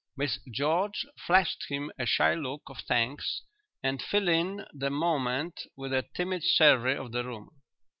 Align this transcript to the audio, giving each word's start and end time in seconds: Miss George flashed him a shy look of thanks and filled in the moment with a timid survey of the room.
Miss 0.17 0.39
George 0.51 1.05
flashed 1.27 1.65
him 1.69 1.91
a 1.99 2.07
shy 2.07 2.33
look 2.33 2.63
of 2.69 2.79
thanks 2.79 3.43
and 3.83 4.01
filled 4.01 4.29
in 4.29 4.65
the 4.73 4.89
moment 4.89 5.61
with 5.75 5.93
a 5.93 6.07
timid 6.15 6.43
survey 6.43 6.97
of 6.97 7.11
the 7.11 7.23
room. 7.23 7.61